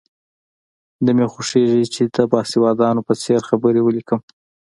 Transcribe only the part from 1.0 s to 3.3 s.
نه مې خوښېږي چې د باسوادانو په